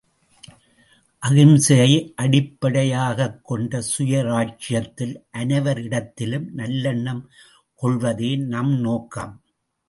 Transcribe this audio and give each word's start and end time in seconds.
அகிம்சையை 1.25 2.13
அடிப்படையாகக் 2.15 3.39
கொண்ட 3.43 3.83
சுயராஜ்யத்தில் 3.97 5.15
அனைவரிடத்திலும் 5.37 6.47
நல்லெண்ணம் 6.57 7.21
கொள்வதே 7.75 8.35
நம் 8.35 8.79
நோக்கம். 8.79 9.41